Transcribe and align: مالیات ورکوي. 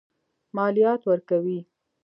مالیات 0.55 1.01
ورکوي. 1.09 1.59